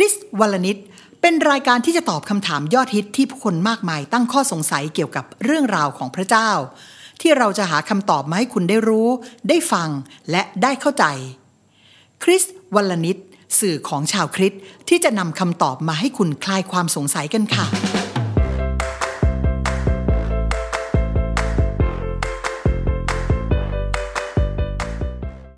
[0.00, 0.78] ริสวัลนิด
[1.20, 6.50] เป็นรายการที่จะตอบคำถามยอดฮิตที่ผู้คนมากมายตั้งข้อสงสัยเกี่ยวกับเรื่องราวของพระเจ้า
[7.20, 9.08] ที่เราจะหาคำตอบมาให้คุณได้รู้
[9.48, 9.88] ได้ฟัง
[10.30, 11.04] และได้เข้าใจ
[12.22, 12.44] คริส
[12.74, 13.16] วัลนิด
[13.60, 14.52] สื่อของชาวคริส
[14.88, 18.07] ที่จะนำคำตอบมาให้คุณคลายความสงสัยกันค่ะ